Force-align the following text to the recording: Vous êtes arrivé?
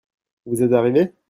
Vous 0.47 0.63
êtes 0.63 0.73
arrivé? 0.73 1.13